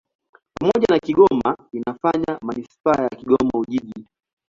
Pamoja 0.57 0.87
na 0.89 0.99
Kigoma 0.99 1.57
inafanya 1.73 2.39
manisipaa 2.41 3.03
ya 3.03 3.09
Kigoma-Ujiji. 3.09 4.05